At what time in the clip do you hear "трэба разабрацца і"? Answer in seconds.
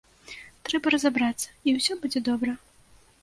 0.69-1.75